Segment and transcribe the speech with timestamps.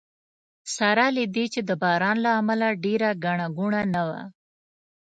[0.75, 4.21] سره له دې چې د باران له امله ډېره ګڼه ګوڼه نه وه.